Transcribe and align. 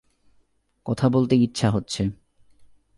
কথা 0.85 1.09
বলতে 1.09 1.35
ইচ্ছা 1.35 1.71
হচ্ছে। 1.71 2.03